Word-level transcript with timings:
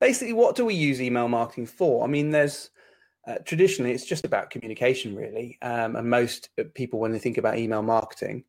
Basically, 0.00 0.32
what 0.32 0.56
do 0.56 0.64
we 0.64 0.74
use 0.74 1.00
email 1.00 1.28
marketing 1.28 1.66
for? 1.66 2.04
I 2.04 2.06
mean, 2.06 2.30
there's 2.30 2.70
uh, 3.26 3.36
traditionally 3.44 3.92
it's 3.92 4.06
just 4.06 4.24
about 4.24 4.50
communication, 4.50 5.14
really, 5.14 5.58
um, 5.62 5.96
and 5.96 6.08
most 6.08 6.50
people 6.74 7.00
when 7.00 7.12
they 7.12 7.18
think 7.18 7.38
about 7.38 7.58
email 7.58 7.82
marketing, 7.82 8.44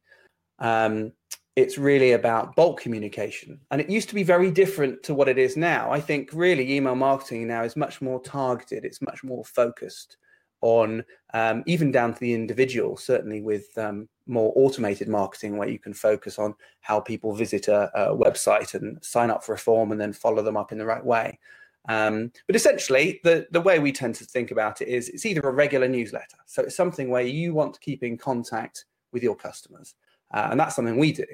um, 0.60 1.12
it's 1.56 1.78
really 1.78 2.12
about 2.12 2.56
bulk 2.56 2.82
communication. 2.82 3.60
And 3.72 3.80
it 3.80 3.90
used 3.90 4.10
to 4.10 4.16
be 4.16 4.24
very 4.24 4.52
different 4.52 5.04
to 5.04 5.14
what 5.14 5.30
it 5.30 5.38
is 5.38 5.56
now. 5.56 5.90
I 5.92 6.02
think 6.02 6.30
really 6.34 6.76
email 6.76 6.96
marketing 6.96 7.48
now 7.48 7.64
is 7.64 7.78
much 7.78 8.02
more 8.02 8.22
targeted. 8.22 8.84
It's 8.84 9.02
much 9.02 9.24
more 9.24 9.46
focused 9.46 10.18
on 10.62 11.04
um, 11.34 11.64
even 11.66 11.92
down 11.92 12.14
to 12.14 12.20
the 12.20 12.34
individual, 12.34 12.98
certainly 12.98 13.42
with 13.42 13.66
um, 13.78 14.08
more 14.28 14.52
automated 14.56 15.08
marketing 15.08 15.58
where 15.58 15.70
you 15.70 15.80
can 15.80 15.94
focus 15.94 16.40
on 16.40 16.56
how 16.82 17.00
people 17.00 17.34
visit 17.34 17.68
a, 17.68 17.92
a, 17.96 18.16
website 18.16 18.74
and 18.74 19.04
sign 19.04 19.30
up 19.30 19.44
for 19.44 19.54
a 19.54 19.58
form 19.58 19.92
and 19.92 20.02
then 20.02 20.14
follow 20.14 20.42
them 20.42 20.58
up 20.58 20.72
in 20.72 20.78
the 20.78 20.86
right 20.86 21.06
way. 21.06 21.40
Um, 21.88 22.32
but 22.48 22.56
essentially, 22.56 23.20
the, 23.24 23.48
the 23.52 23.62
way 23.62 23.80
we 23.80 23.92
tend 23.92 24.16
to 24.16 24.26
think 24.26 24.50
about 24.52 24.82
it 24.82 24.88
is 24.88 25.10
it's 25.10 25.26
either 25.26 25.42
a 25.42 25.52
regular 25.52 25.88
newsletter. 25.88 26.38
So 26.48 26.64
it's 26.64 26.76
something 26.76 27.10
where 27.10 27.22
you 27.22 27.54
want 27.54 27.76
to 27.76 27.80
keep 27.80 28.02
in 28.02 28.18
contact 28.18 28.86
with 29.12 29.22
your 29.22 29.36
customers. 29.36 29.94
Uh, 30.34 30.48
and 30.52 30.60
that's 30.60 30.76
something 30.76 30.98
we 30.98 31.12
do. 31.12 31.26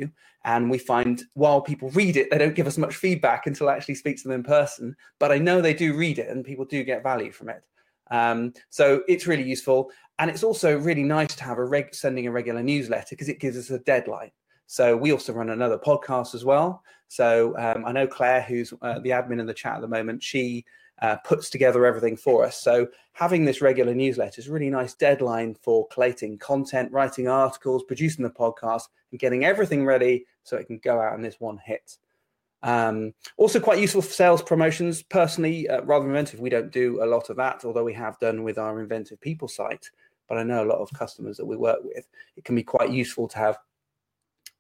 And 0.44 0.70
we 0.70 0.78
find 0.78 1.24
while 1.34 1.62
people 1.62 1.90
read 1.92 2.18
it, 2.18 2.30
they 2.30 2.38
don't 2.38 2.56
give 2.56 2.68
us 2.68 2.78
much 2.78 2.96
feedback 2.96 3.48
until 3.48 3.70
I 3.70 3.76
actually 3.76 3.96
speak 3.96 4.18
to 4.18 4.24
them 4.24 4.34
in 4.34 4.44
person. 4.44 4.96
But 5.20 5.32
I 5.32 5.38
know 5.38 5.62
they 5.62 5.74
do 5.74 5.96
read 5.96 6.20
it 6.20 6.30
and 6.30 6.44
people 6.44 6.66
do 6.66 6.84
get 6.84 7.04
value 7.04 7.32
from 7.32 7.50
it. 7.50 7.64
Um, 8.12 8.54
so 8.70 9.02
it's 9.08 9.26
really 9.26 9.44
useful. 9.44 9.90
And 10.20 10.30
it's 10.30 10.44
also 10.44 10.78
really 10.78 11.04
nice 11.04 11.36
to 11.36 11.44
have 11.44 11.58
a 11.58 11.66
reg- 11.66 11.96
sending 11.96 12.28
a 12.28 12.32
regular 12.32 12.62
newsletter 12.62 13.08
because 13.10 13.30
it 13.30 13.40
gives 13.40 13.58
us 13.58 13.72
a 13.72 13.80
deadline. 13.80 14.32
So 14.68 14.96
we 14.96 15.12
also 15.12 15.34
run 15.34 15.50
another 15.50 15.80
podcast 15.80 16.36
as 16.36 16.46
well. 16.46 16.84
So 17.08 17.58
um, 17.58 17.84
I 17.86 17.92
know 17.92 18.08
Claire, 18.08 18.42
who's 18.42 18.74
uh, 18.82 19.00
the 19.00 19.10
admin 19.10 19.40
in 19.40 19.46
the 19.46 19.54
chat 19.54 19.76
at 19.76 19.82
the 19.82 19.88
moment, 19.88 20.22
she 20.22 20.64
uh, 21.02 21.18
puts 21.26 21.50
together 21.50 21.86
everything 21.86 22.16
for 22.16 22.46
us. 22.46 22.62
So 22.62 22.88
having 23.14 23.44
this 23.44 23.62
regular 23.62 23.94
newsletter 23.94 24.40
is 24.40 24.48
a 24.48 24.52
really 24.52 24.70
nice 24.70 24.94
deadline 24.94 25.56
for 25.56 25.88
collating 25.88 26.38
content, 26.38 26.92
writing 26.92 27.28
articles, 27.28 27.84
producing 27.84 28.24
the 28.24 28.30
podcast, 28.30 28.84
and 29.12 29.20
getting 29.20 29.44
everything 29.44 29.86
ready 29.86 30.26
so 30.44 30.58
it 30.58 30.68
can 30.68 30.78
go 30.78 31.02
out 31.02 31.16
in 31.16 31.22
this 31.22 31.40
one 31.40 31.60
hit. 31.66 31.98
Um, 32.64 33.14
also, 33.38 33.60
quite 33.60 33.80
useful 33.80 34.02
for 34.02 34.14
sales 34.14 34.42
promotions. 34.42 35.02
Personally, 35.04 35.68
uh, 35.68 35.82
rather 35.84 36.06
inventive, 36.06 36.40
we 36.40 36.50
don't 36.50 36.72
do 36.72 37.04
a 37.04 37.06
lot 37.06 37.30
of 37.30 37.38
that, 37.38 37.66
although 37.66 37.84
we 37.84 37.94
have 37.94 38.20
done 38.20 38.44
with 38.44 38.58
our 38.58 38.80
inventive 38.82 39.20
people 39.20 39.48
site. 39.48 39.90
But 40.28 40.38
I 40.38 40.44
know 40.44 40.64
a 40.64 40.72
lot 40.72 40.80
of 40.80 40.94
customers 40.94 41.38
that 41.38 41.46
we 41.46 41.58
work 41.58 41.80
with, 41.84 42.08
it 42.38 42.46
can 42.46 42.56
be 42.56 42.64
quite 42.64 42.92
useful 42.92 43.28
to 43.30 43.38
have 43.38 43.58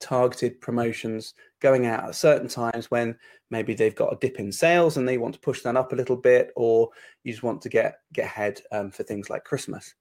targeted 0.01 0.59
promotions 0.59 1.35
going 1.59 1.85
out 1.85 2.05
at 2.05 2.15
certain 2.15 2.47
times 2.47 2.89
when 2.89 3.15
maybe 3.51 3.73
they've 3.73 3.95
got 3.95 4.11
a 4.11 4.17
dip 4.17 4.39
in 4.39 4.51
sales 4.51 4.97
and 4.97 5.07
they 5.07 5.17
want 5.17 5.35
to 5.35 5.39
push 5.39 5.61
that 5.61 5.77
up 5.77 5.93
a 5.93 5.95
little 5.95 6.17
bit, 6.17 6.51
or 6.55 6.89
you 7.23 7.31
just 7.31 7.43
want 7.43 7.61
to 7.61 7.69
get 7.69 7.99
get 8.11 8.25
ahead 8.25 8.61
um, 8.71 8.91
for 8.91 9.03
things 9.03 9.29
like 9.29 9.45
Christmas. 9.45 9.93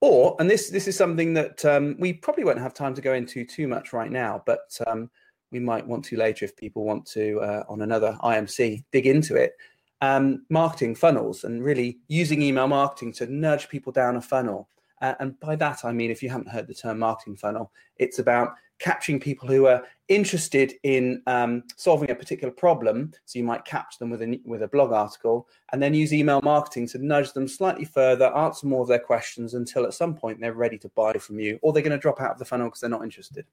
Or, 0.00 0.34
and 0.40 0.50
this 0.50 0.70
this 0.70 0.88
is 0.88 0.96
something 0.96 1.34
that 1.34 1.64
um, 1.64 1.96
we 2.00 2.14
probably 2.14 2.44
won't 2.44 2.58
have 2.58 2.74
time 2.74 2.94
to 2.94 3.02
go 3.02 3.12
into 3.12 3.44
too 3.44 3.68
much 3.68 3.92
right 3.92 4.10
now, 4.10 4.42
but 4.46 4.76
um, 4.86 5.10
we 5.52 5.60
might 5.60 5.86
want 5.86 6.04
to 6.06 6.16
later 6.16 6.44
if 6.44 6.56
people 6.56 6.84
want 6.84 7.06
to 7.06 7.40
uh, 7.40 7.62
on 7.68 7.82
another 7.82 8.18
IMC 8.22 8.84
dig 8.90 9.06
into 9.06 9.36
it. 9.36 9.52
Um, 10.00 10.44
marketing 10.50 10.96
funnels 10.96 11.44
and 11.44 11.62
really 11.62 11.98
using 12.08 12.42
email 12.42 12.66
marketing 12.66 13.12
to 13.14 13.26
nudge 13.26 13.68
people 13.68 13.92
down 13.92 14.16
a 14.16 14.20
funnel. 14.20 14.68
Uh, 15.00 15.14
and 15.20 15.38
by 15.38 15.54
that, 15.56 15.84
I 15.84 15.92
mean, 15.92 16.10
if 16.10 16.22
you 16.22 16.30
haven't 16.30 16.48
heard 16.48 16.66
the 16.66 16.74
term 16.74 16.98
marketing 16.98 17.36
funnel, 17.36 17.70
it's 17.98 18.18
about 18.18 18.54
capturing 18.82 19.20
people 19.20 19.46
who 19.46 19.66
are 19.66 19.84
interested 20.08 20.74
in 20.82 21.22
um, 21.28 21.62
solving 21.76 22.10
a 22.10 22.14
particular 22.14 22.52
problem. 22.52 23.12
So 23.24 23.38
you 23.38 23.44
might 23.44 23.64
capture 23.64 23.98
them 24.00 24.10
with 24.10 24.22
a, 24.22 24.40
with 24.44 24.62
a 24.62 24.68
blog 24.68 24.90
article 24.90 25.48
and 25.72 25.80
then 25.80 25.94
use 25.94 26.12
email 26.12 26.40
marketing 26.42 26.88
to 26.88 26.98
nudge 26.98 27.32
them 27.32 27.46
slightly 27.46 27.84
further, 27.84 28.36
answer 28.36 28.66
more 28.66 28.82
of 28.82 28.88
their 28.88 28.98
questions 28.98 29.54
until 29.54 29.84
at 29.84 29.94
some 29.94 30.16
point 30.16 30.40
they're 30.40 30.52
ready 30.52 30.78
to 30.78 30.88
buy 30.90 31.12
from 31.14 31.38
you 31.38 31.60
or 31.62 31.72
they're 31.72 31.82
going 31.82 31.92
to 31.92 31.98
drop 31.98 32.20
out 32.20 32.32
of 32.32 32.38
the 32.38 32.44
funnel 32.44 32.66
because 32.66 32.80
they're 32.80 32.90
not 32.90 33.04
interested. 33.04 33.46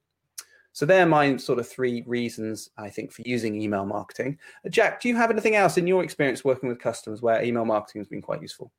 So 0.79 0.85
they're 0.85 1.05
my 1.05 1.35
sort 1.35 1.59
of 1.59 1.67
three 1.67 2.05
reasons 2.07 2.69
I 2.77 2.89
think 2.89 3.11
for 3.11 3.21
using 3.23 3.61
email 3.61 3.85
marketing. 3.85 4.39
Uh, 4.65 4.69
Jack, 4.69 5.01
do 5.01 5.09
you 5.09 5.15
have 5.17 5.29
anything 5.29 5.57
else 5.57 5.77
in 5.77 5.85
your 5.85 6.05
experience 6.05 6.45
working 6.45 6.69
with 6.69 6.79
customers 6.79 7.21
where 7.21 7.43
email 7.43 7.65
marketing 7.65 7.99
has 7.99 8.07
been 8.07 8.21
quite 8.21 8.41
useful? 8.41 8.71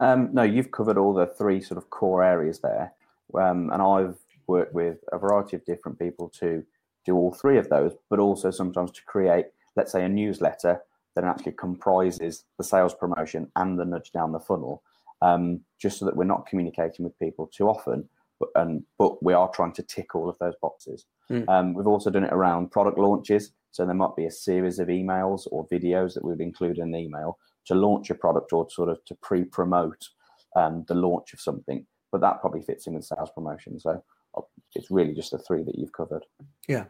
Um, 0.00 0.30
no, 0.32 0.42
you've 0.42 0.70
covered 0.70 0.96
all 0.96 1.12
the 1.12 1.26
three 1.26 1.60
sort 1.60 1.76
of 1.76 1.90
core 1.90 2.24
areas 2.24 2.60
there, 2.60 2.94
um, 3.34 3.68
and 3.74 3.82
I've 3.82 4.16
worked 4.46 4.72
with 4.72 5.04
a 5.12 5.18
variety 5.18 5.54
of 5.54 5.66
different 5.66 5.98
people 5.98 6.30
to 6.40 6.64
do 7.04 7.14
all 7.14 7.34
three 7.34 7.58
of 7.58 7.68
those, 7.68 7.92
but 8.08 8.20
also 8.20 8.50
sometimes 8.50 8.90
to 8.92 9.04
create, 9.04 9.48
let's 9.76 9.92
say, 9.92 10.06
a 10.06 10.08
newsletter 10.08 10.80
that 11.14 11.24
actually 11.24 11.52
comprises 11.52 12.44
the 12.56 12.64
sales 12.64 12.94
promotion 12.94 13.52
and 13.54 13.78
the 13.78 13.84
nudge 13.84 14.12
down 14.12 14.32
the 14.32 14.40
funnel, 14.40 14.82
um, 15.20 15.60
just 15.78 15.98
so 15.98 16.06
that 16.06 16.16
we're 16.16 16.24
not 16.24 16.46
communicating 16.46 17.04
with 17.04 17.18
people 17.18 17.46
too 17.48 17.68
often, 17.68 18.08
but, 18.40 18.48
and, 18.54 18.82
but 18.98 19.22
we 19.22 19.32
are 19.32 19.50
trying 19.50 19.72
to 19.72 19.82
tick 19.82 20.14
all 20.14 20.28
of 20.28 20.38
those 20.38 20.54
boxes. 20.60 21.06
Mm. 21.30 21.48
Um, 21.48 21.74
we've 21.74 21.86
also 21.86 22.10
done 22.10 22.24
it 22.24 22.32
around 22.32 22.70
product 22.70 22.98
launches. 22.98 23.52
So 23.70 23.84
there 23.84 23.94
might 23.94 24.16
be 24.16 24.24
a 24.24 24.30
series 24.30 24.78
of 24.78 24.88
emails 24.88 25.46
or 25.50 25.66
videos 25.68 26.14
that 26.14 26.24
we 26.24 26.30
would 26.30 26.40
include 26.40 26.78
in 26.78 26.90
the 26.90 26.98
email 26.98 27.38
to 27.66 27.74
launch 27.74 28.10
a 28.10 28.14
product 28.14 28.52
or 28.52 28.68
sort 28.70 28.88
of 28.88 29.04
to 29.04 29.14
pre-promote 29.16 30.08
um, 30.56 30.84
the 30.88 30.94
launch 30.94 31.32
of 31.32 31.40
something. 31.40 31.86
But 32.10 32.22
that 32.22 32.40
probably 32.40 32.62
fits 32.62 32.86
in 32.86 32.94
with 32.94 33.04
sales 33.04 33.30
promotion. 33.34 33.78
So 33.78 34.02
uh, 34.36 34.40
it's 34.74 34.90
really 34.90 35.14
just 35.14 35.32
the 35.32 35.38
three 35.38 35.62
that 35.64 35.78
you've 35.78 35.92
covered. 35.92 36.24
Yeah. 36.66 36.84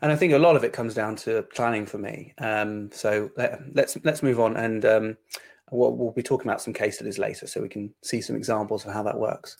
And 0.00 0.10
I 0.12 0.16
think 0.16 0.32
a 0.32 0.38
lot 0.38 0.56
of 0.56 0.64
it 0.64 0.72
comes 0.72 0.94
down 0.94 1.16
to 1.16 1.42
planning 1.54 1.86
for 1.86 1.98
me. 1.98 2.32
Um, 2.38 2.90
so 2.92 3.30
let, 3.36 3.52
us 3.52 3.62
let's, 3.74 3.98
let's 4.04 4.22
move 4.22 4.40
on, 4.40 4.56
and 4.56 4.84
um, 4.84 5.16
we'll, 5.70 5.92
we'll, 5.92 6.12
be 6.12 6.22
talking 6.22 6.48
about 6.48 6.62
some 6.62 6.72
case 6.72 6.96
studies 6.96 7.18
later, 7.18 7.46
so 7.46 7.60
we 7.60 7.68
can 7.68 7.92
see 8.02 8.20
some 8.20 8.36
examples 8.36 8.86
of 8.86 8.92
how 8.92 9.02
that 9.02 9.18
works. 9.18 9.58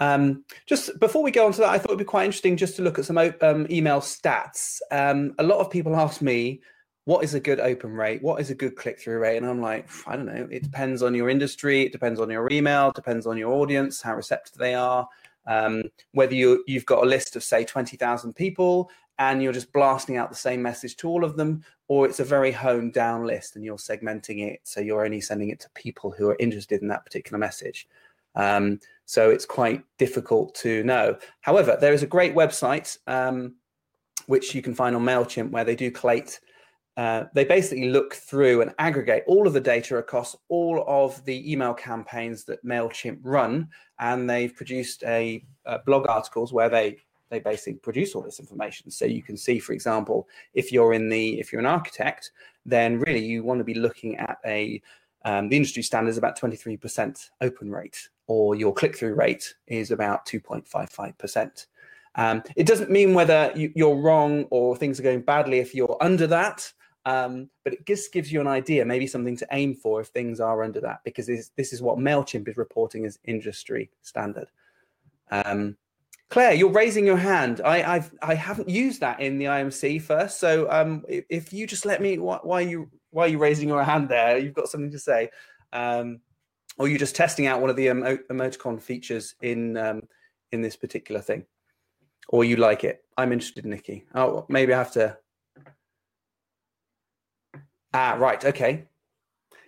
Um, 0.00 0.44
just 0.66 0.98
before 0.98 1.22
we 1.22 1.30
go 1.30 1.46
on 1.46 1.52
to 1.52 1.60
that, 1.60 1.68
I 1.68 1.78
thought 1.78 1.90
it'd 1.90 1.98
be 1.98 2.04
quite 2.04 2.24
interesting 2.24 2.56
just 2.56 2.74
to 2.76 2.82
look 2.82 2.98
at 2.98 3.04
some 3.04 3.18
um, 3.18 3.66
email 3.70 4.00
stats. 4.00 4.80
Um, 4.90 5.34
a 5.38 5.42
lot 5.42 5.58
of 5.58 5.70
people 5.70 5.94
ask 5.94 6.22
me, 6.22 6.62
what 7.04 7.22
is 7.22 7.34
a 7.34 7.40
good 7.40 7.60
open 7.60 7.92
rate? 7.92 8.22
What 8.22 8.40
is 8.40 8.50
a 8.50 8.54
good 8.54 8.76
click 8.76 8.98
through 8.98 9.18
rate? 9.18 9.36
And 9.36 9.46
I'm 9.46 9.60
like, 9.60 9.88
I 10.06 10.16
don't 10.16 10.26
know. 10.26 10.48
It 10.50 10.62
depends 10.62 11.02
on 11.02 11.14
your 11.14 11.28
industry. 11.28 11.82
It 11.82 11.92
depends 11.92 12.18
on 12.18 12.30
your 12.30 12.48
email. 12.50 12.92
Depends 12.92 13.26
on 13.26 13.36
your 13.36 13.52
audience, 13.52 14.00
how 14.00 14.14
receptive 14.14 14.54
they 14.58 14.74
are. 14.74 15.06
Um, 15.46 15.84
whether 16.12 16.34
you, 16.34 16.64
you've 16.66 16.86
got 16.86 17.02
a 17.04 17.06
list 17.06 17.36
of, 17.36 17.44
say, 17.44 17.64
20,000 17.64 18.34
people 18.34 18.90
and 19.18 19.42
you're 19.42 19.52
just 19.52 19.72
blasting 19.72 20.16
out 20.16 20.30
the 20.30 20.36
same 20.36 20.62
message 20.62 20.96
to 20.96 21.08
all 21.08 21.24
of 21.24 21.36
them, 21.36 21.62
or 21.88 22.06
it's 22.06 22.20
a 22.20 22.24
very 22.24 22.50
honed 22.50 22.94
down 22.94 23.26
list 23.26 23.54
and 23.54 23.62
you're 23.62 23.76
segmenting 23.76 24.50
it. 24.50 24.60
So 24.64 24.80
you're 24.80 25.04
only 25.04 25.20
sending 25.20 25.50
it 25.50 25.60
to 25.60 25.70
people 25.74 26.10
who 26.10 26.30
are 26.30 26.36
interested 26.40 26.80
in 26.80 26.88
that 26.88 27.04
particular 27.04 27.38
message. 27.38 27.86
Um, 28.34 28.80
so 29.04 29.30
it's 29.30 29.44
quite 29.44 29.82
difficult 29.98 30.54
to 30.56 30.84
know. 30.84 31.16
However, 31.40 31.76
there 31.80 31.92
is 31.92 32.02
a 32.02 32.06
great 32.06 32.34
website 32.34 32.96
um, 33.06 33.56
which 34.26 34.54
you 34.54 34.62
can 34.62 34.74
find 34.74 34.94
on 34.94 35.02
MailChimp 35.02 35.50
where 35.50 35.64
they 35.64 35.74
do 35.74 35.90
collate. 35.90 36.38
Uh, 36.96 37.24
they 37.34 37.44
basically 37.44 37.88
look 37.90 38.14
through 38.14 38.62
and 38.62 38.74
aggregate 38.78 39.24
all 39.26 39.46
of 39.46 39.52
the 39.52 39.60
data 39.60 39.96
across 39.96 40.36
all 40.48 40.84
of 40.86 41.24
the 41.24 41.50
email 41.50 41.74
campaigns 41.74 42.44
that 42.44 42.64
MailChimp 42.64 43.18
run. 43.22 43.68
And 43.98 44.28
they've 44.28 44.54
produced 44.54 45.02
a, 45.04 45.44
a 45.64 45.80
blog 45.80 46.06
articles 46.08 46.52
where 46.52 46.68
they 46.68 46.98
they 47.30 47.38
basically 47.38 47.74
produce 47.74 48.14
all 48.14 48.22
this 48.22 48.40
information. 48.40 48.90
So 48.90 49.04
you 49.04 49.22
can 49.22 49.36
see, 49.36 49.60
for 49.60 49.72
example, 49.72 50.28
if 50.52 50.72
you're 50.72 50.92
in 50.92 51.08
the 51.08 51.38
if 51.40 51.52
you're 51.52 51.60
an 51.60 51.66
architect, 51.66 52.32
then 52.66 52.98
really 52.98 53.24
you 53.24 53.44
want 53.44 53.58
to 53.58 53.64
be 53.64 53.74
looking 53.74 54.16
at 54.16 54.38
a 54.44 54.82
um, 55.24 55.48
the 55.48 55.56
industry 55.56 55.82
standard 55.82 56.10
is 56.10 56.18
about 56.18 56.38
23% 56.38 57.30
open 57.40 57.70
rate, 57.70 58.08
or 58.30 58.54
your 58.54 58.72
click 58.72 58.96
through 58.96 59.14
rate 59.14 59.56
is 59.66 59.90
about 59.90 60.24
2.55%. 60.24 61.66
Um, 62.14 62.44
it 62.54 62.64
doesn't 62.64 62.88
mean 62.88 63.12
whether 63.12 63.52
you, 63.56 63.88
are 63.88 63.96
wrong 63.96 64.44
or 64.50 64.76
things 64.76 65.00
are 65.00 65.02
going 65.02 65.22
badly 65.22 65.58
if 65.58 65.74
you're 65.74 65.96
under 66.00 66.28
that, 66.28 66.72
um, 67.06 67.50
but 67.64 67.72
it 67.72 67.84
just 67.84 68.12
gives 68.12 68.30
you 68.30 68.40
an 68.40 68.46
idea, 68.46 68.84
maybe 68.84 69.08
something 69.08 69.36
to 69.36 69.48
aim 69.50 69.74
for 69.74 70.00
if 70.00 70.08
things 70.08 70.38
are 70.38 70.62
under 70.62 70.80
that, 70.80 71.00
because 71.04 71.26
this, 71.26 71.50
this 71.56 71.72
is 71.72 71.82
what 71.82 71.98
MailChimp 71.98 72.46
is 72.46 72.56
reporting 72.56 73.04
as 73.04 73.18
industry 73.24 73.90
standard. 74.02 74.46
Um, 75.32 75.76
Claire, 76.28 76.54
you're 76.54 76.70
raising 76.70 77.04
your 77.04 77.16
hand. 77.16 77.60
I 77.64 77.96
I've 77.96 78.14
I 78.22 78.34
haven't 78.34 78.68
used 78.68 79.00
that 79.00 79.18
in 79.18 79.38
the 79.38 79.46
IMC 79.46 80.00
first, 80.02 80.38
so 80.38 80.70
um, 80.70 81.04
if, 81.08 81.24
if 81.28 81.52
you 81.52 81.66
just 81.66 81.84
let 81.84 82.00
me, 82.00 82.18
why, 82.18 82.38
why 82.44 82.60
you 82.60 82.88
why 83.10 83.24
are 83.24 83.28
you 83.28 83.38
raising 83.38 83.68
your 83.68 83.82
hand 83.82 84.08
there? 84.08 84.38
You've 84.38 84.54
got 84.54 84.68
something 84.68 84.92
to 84.92 84.98
say, 85.00 85.30
um, 85.72 86.20
or 86.78 86.88
you're 86.88 86.98
just 86.98 87.16
testing 87.16 87.46
out 87.46 87.60
one 87.60 87.70
of 87.70 87.76
the 87.76 87.86
emo- 87.88 88.18
emoticon 88.30 88.80
features 88.80 89.34
in 89.42 89.76
um, 89.76 90.02
in 90.52 90.62
this 90.62 90.76
particular 90.76 91.20
thing, 91.20 91.44
or 92.28 92.44
you 92.44 92.56
like 92.56 92.84
it. 92.84 93.04
I'm 93.16 93.32
interested, 93.32 93.66
Nikki. 93.66 94.06
Oh, 94.14 94.46
maybe 94.48 94.72
I 94.72 94.78
have 94.78 94.92
to. 94.92 95.18
Ah, 97.92 98.16
right. 98.18 98.44
Okay. 98.44 98.84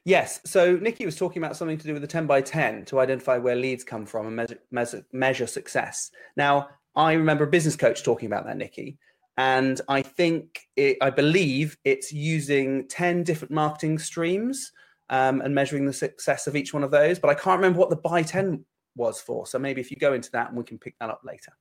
Yes. 0.04 0.40
So 0.44 0.76
Nikki 0.76 1.04
was 1.06 1.16
talking 1.16 1.42
about 1.42 1.56
something 1.56 1.78
to 1.78 1.86
do 1.86 1.92
with 1.92 2.02
the 2.02 2.08
10 2.08 2.26
by 2.26 2.40
10 2.40 2.86
to 2.86 3.00
identify 3.00 3.38
where 3.38 3.54
leads 3.56 3.84
come 3.84 4.06
from 4.06 4.26
and 4.26 4.36
measure, 4.36 4.58
measure, 4.70 5.06
measure 5.12 5.46
success. 5.46 6.10
Now, 6.36 6.68
I 6.96 7.12
remember 7.12 7.44
a 7.44 7.50
business 7.50 7.76
coach 7.76 8.02
talking 8.02 8.26
about 8.26 8.44
that, 8.46 8.56
Nikki. 8.56 8.98
and 9.38 9.80
I 9.88 10.02
think 10.02 10.60
it, 10.76 10.98
I 11.00 11.10
believe 11.10 11.76
it's 11.84 12.12
using 12.12 12.86
ten 12.88 13.22
different 13.22 13.52
marketing 13.52 13.98
streams 13.98 14.72
um, 15.10 15.40
and 15.40 15.54
measuring 15.54 15.86
the 15.86 15.92
success 15.92 16.46
of 16.46 16.56
each 16.56 16.72
one 16.72 16.84
of 16.84 16.90
those. 16.90 17.18
But 17.18 17.30
I 17.30 17.34
can't 17.34 17.58
remember 17.58 17.78
what 17.78 17.90
the 17.90 17.96
by 17.96 18.22
ten 18.22 18.64
was 18.96 19.20
for. 19.20 19.46
So 19.46 19.58
maybe 19.58 19.80
if 19.80 19.90
you 19.90 19.96
go 19.96 20.12
into 20.12 20.30
that, 20.32 20.48
and 20.48 20.56
we 20.56 20.64
can 20.64 20.78
pick 20.78 20.98
that 21.00 21.10
up 21.10 21.22
later. 21.24 21.52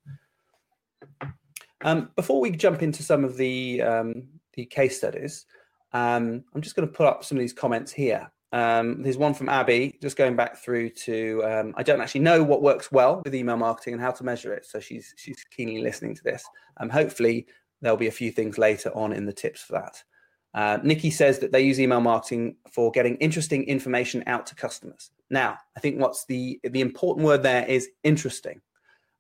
Um, 1.84 2.12
before 2.16 2.40
we 2.40 2.52
jump 2.52 2.84
into 2.84 3.04
some 3.04 3.24
of 3.24 3.38
the 3.38 3.82
um, 3.82 4.24
the 4.54 4.66
case 4.66 4.98
studies, 4.98 5.46
um, 5.94 6.44
I'm 6.54 6.62
just 6.62 6.76
going 6.76 6.88
to 6.88 6.94
put 6.94 7.08
up 7.08 7.24
some 7.24 7.38
of 7.38 7.42
these 7.42 7.54
comments 7.54 7.92
here. 7.92 8.32
Um, 8.54 9.02
there's 9.02 9.18
one 9.18 9.34
from 9.34 9.48
Abby, 9.48 9.98
just 10.02 10.18
going 10.18 10.36
back 10.36 10.58
through 10.58 10.90
to 10.90 11.42
um, 11.46 11.74
I 11.78 11.84
don't 11.84 12.02
actually 12.02 12.22
know 12.22 12.44
what 12.44 12.62
works 12.62 12.92
well 12.92 13.22
with 13.24 13.34
email 13.34 13.56
marketing 13.58 13.94
and 13.94 14.02
how 14.02 14.12
to 14.12 14.24
measure 14.24 14.54
it. 14.54 14.66
So 14.66 14.80
she's 14.80 15.14
she's 15.18 15.44
keenly 15.56 15.82
listening 15.82 16.16
to 16.16 16.24
this. 16.24 16.44
Um, 16.78 16.90
hopefully 16.90 17.48
there'll 17.82 17.98
be 17.98 18.08
a 18.08 18.12
few 18.12 18.32
things 18.32 18.58
later 18.58 18.96
on 18.96 19.14
in 19.14 19.26
the 19.26 19.34
tips 19.34 19.62
for 19.62 19.74
that. 19.74 20.04
Uh, 20.54 20.80
Nikki 20.84 21.10
says 21.10 21.40
that 21.40 21.52
they 21.52 21.62
use 21.62 21.80
email 21.80 22.02
marketing 22.02 22.58
for 22.72 22.92
getting 22.92 23.16
interesting 23.18 23.64
information 23.64 24.24
out 24.28 24.46
to 24.48 24.56
customers. 24.56 25.12
Now, 25.30 25.58
I 25.78 25.80
think 25.80 26.00
what's 26.00 26.26
the 26.26 26.60
the 26.64 26.82
important 26.82 27.26
word 27.26 27.44
there 27.44 27.66
is 27.66 27.90
interesting. 28.04 28.62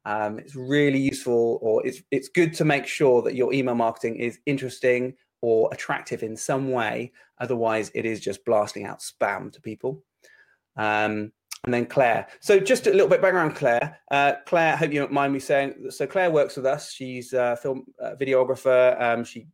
Um, 0.04 0.40
it's 0.40 0.56
really 0.56 1.00
useful, 1.00 1.60
or 1.62 1.86
it's 1.86 2.02
it's 2.12 2.28
good 2.30 2.54
to 2.56 2.66
make 2.66 2.86
sure 2.86 3.22
that 3.22 3.36
your 3.36 3.54
email 3.54 3.76
marketing 3.76 4.18
is 4.18 4.40
interesting, 4.46 5.16
or 5.42 5.70
attractive 5.72 6.24
in 6.24 6.36
some 6.36 6.72
way. 6.72 7.12
Otherwise, 7.40 7.92
it 7.96 8.06
is 8.06 8.20
just 8.20 8.44
blasting 8.46 8.86
out 8.86 9.00
spam 9.00 9.52
to 9.54 9.62
people. 9.62 10.04
Um, 10.76 11.32
and 11.64 11.74
then 11.74 11.86
Claire. 11.86 12.28
So 12.40 12.60
just 12.60 12.88
a 12.88 12.92
little 12.92 13.08
bit 13.08 13.22
background, 13.22 13.56
Claire. 13.56 14.00
Uh, 14.10 14.34
Claire, 14.48 14.74
I 14.74 14.76
hope 14.76 14.92
you 14.92 15.00
don't 15.00 15.12
mind 15.12 15.32
me 15.32 15.40
saying. 15.40 15.92
So 15.92 16.08
Claire 16.08 16.32
works 16.32 16.56
with 16.56 16.66
us. 16.66 16.92
She's 16.92 17.34
a 17.34 17.56
film 17.56 17.86
uh, 18.02 18.16
videographer. 18.20 19.00
Um, 19.00 19.24
she 19.24 19.48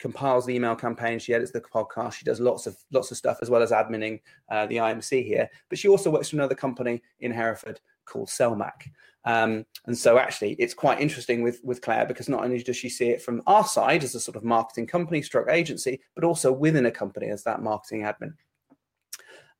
compiles 0.00 0.46
the 0.46 0.54
email 0.54 0.74
campaign. 0.74 1.18
She 1.18 1.34
edits 1.34 1.52
the 1.52 1.60
podcast. 1.60 2.14
She 2.14 2.24
does 2.24 2.40
lots 2.40 2.66
of 2.66 2.76
lots 2.90 3.10
of 3.10 3.16
stuff 3.16 3.38
as 3.42 3.50
well 3.50 3.62
as 3.62 3.70
adminning 3.70 4.20
uh, 4.50 4.66
the 4.66 4.76
IMC 4.76 5.24
here. 5.24 5.48
But 5.68 5.78
she 5.78 5.88
also 5.88 6.10
works 6.10 6.30
for 6.30 6.36
another 6.36 6.54
company 6.54 7.02
in 7.20 7.30
Hereford 7.30 7.80
called 8.06 8.28
Selmac. 8.28 8.90
Um, 9.26 9.66
and 9.86 9.96
so 9.96 10.18
actually 10.18 10.52
it's 10.52 10.72
quite 10.72 11.00
interesting 11.00 11.42
with, 11.42 11.60
with 11.62 11.82
Claire 11.82 12.06
because 12.06 12.28
not 12.28 12.42
only 12.42 12.62
does 12.62 12.76
she 12.76 12.88
see 12.88 13.10
it 13.10 13.20
from 13.20 13.42
our 13.46 13.66
side 13.66 14.02
as 14.02 14.14
a 14.14 14.20
sort 14.20 14.36
of 14.36 14.44
marketing 14.44 14.86
company 14.86 15.20
stroke 15.20 15.50
agency, 15.50 16.00
but 16.14 16.24
also 16.24 16.50
within 16.50 16.86
a 16.86 16.90
company 16.90 17.28
as 17.28 17.44
that 17.44 17.62
marketing 17.62 18.02
admin. 18.02 18.32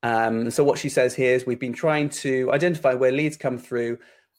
Um, 0.02 0.50
so 0.50 0.64
what 0.64 0.78
she 0.78 0.88
says 0.88 1.14
here 1.14 1.34
is 1.34 1.44
we've 1.44 1.60
been 1.60 1.74
trying 1.74 2.08
to 2.08 2.50
identify 2.52 2.94
where 2.94 3.12
leads 3.12 3.36
come 3.36 3.58
through 3.58 3.98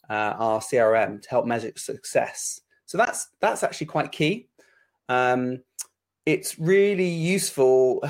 uh, 0.10 0.34
our 0.38 0.60
CRM 0.60 1.22
to 1.22 1.30
help 1.30 1.46
measure 1.46 1.72
success. 1.76 2.62
So 2.88 2.98
that's 2.98 3.30
that's 3.40 3.64
actually 3.64 3.88
quite 3.88 4.12
key. 4.12 4.50
Um, 5.08 5.62
it's 6.26 6.60
really 6.60 7.08
useful. 7.08 8.04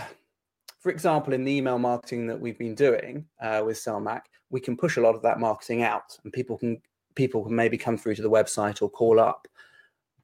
For 0.79 0.91
example, 0.91 1.33
in 1.33 1.43
the 1.43 1.51
email 1.51 1.77
marketing 1.77 2.27
that 2.27 2.39
we've 2.39 2.57
been 2.57 2.75
doing 2.75 3.25
uh, 3.41 3.61
with 3.65 3.77
Selmac, 3.77 4.21
we 4.49 4.59
can 4.59 4.75
push 4.75 4.97
a 4.97 5.01
lot 5.01 5.15
of 5.15 5.21
that 5.21 5.39
marketing 5.39 5.83
out, 5.83 6.17
and 6.23 6.33
people 6.33 6.57
can 6.57 6.81
people 7.15 7.43
can 7.43 7.55
maybe 7.55 7.77
come 7.77 7.97
through 7.97 8.15
to 8.15 8.21
the 8.21 8.29
website 8.29 8.81
or 8.81 8.89
call 8.89 9.19
up. 9.19 9.47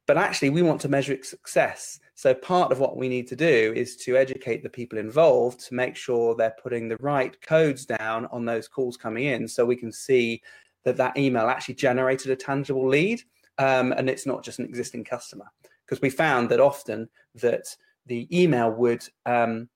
But 0.05 0.17
actually, 0.17 0.51
we 0.51 0.61
want 0.61 0.79
to 0.81 0.89
measure 0.89 1.17
success. 1.21 1.99
So 2.15 2.33
part 2.33 2.71
of 2.71 2.79
what 2.79 2.97
we 2.97 3.09
need 3.09 3.27
to 3.27 3.35
do 3.35 3.73
is 3.75 3.97
to 3.97 4.17
educate 4.17 4.63
the 4.63 4.69
people 4.69 4.97
involved 4.97 5.59
to 5.67 5.75
make 5.75 5.95
sure 5.95 6.33
they're 6.33 6.55
putting 6.63 6.87
the 6.87 6.97
right 7.01 7.39
codes 7.41 7.85
down 7.85 8.25
on 8.31 8.45
those 8.45 8.67
calls 8.67 8.97
coming 8.97 9.25
in, 9.25 9.47
so 9.47 9.65
we 9.65 9.75
can 9.75 9.91
see 9.91 10.41
that 10.83 10.97
that 10.97 11.17
email 11.17 11.47
actually 11.47 11.75
generated 11.75 12.31
a 12.31 12.35
tangible 12.35 12.87
lead, 12.87 13.21
um, 13.59 13.91
and 13.91 14.09
it's 14.09 14.25
not 14.25 14.43
just 14.43 14.59
an 14.59 14.65
existing 14.65 15.03
customer. 15.03 15.45
Because 15.87 16.01
we 16.01 16.09
found 16.09 16.49
that 16.49 16.59
often 16.59 17.09
that 17.35 17.75
the 18.05 18.27
email 18.31 18.71
would 18.71 19.07
um, 19.25 19.69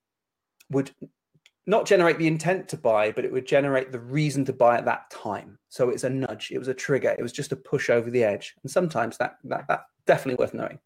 would 0.70 0.90
not 1.66 1.86
generate 1.86 2.18
the 2.18 2.26
intent 2.26 2.68
to 2.68 2.76
buy, 2.76 3.12
but 3.12 3.24
it 3.24 3.32
would 3.32 3.46
generate 3.46 3.92
the 3.92 4.00
reason 4.00 4.44
to 4.44 4.52
buy 4.52 4.76
at 4.76 4.84
that 4.84 5.08
time. 5.10 5.58
So 5.68 5.90
it's 5.90 6.04
a 6.04 6.10
nudge, 6.10 6.50
it 6.50 6.58
was 6.58 6.68
a 6.68 6.74
trigger, 6.74 7.14
it 7.16 7.22
was 7.22 7.32
just 7.32 7.52
a 7.52 7.56
push 7.56 7.88
over 7.88 8.10
the 8.10 8.24
edge. 8.24 8.54
And 8.62 8.70
sometimes 8.70 9.16
that 9.18 9.36
that 9.44 9.66
that 9.68 9.84
definitely 10.06 10.42
worth 10.42 10.54
knowing. 10.54 10.78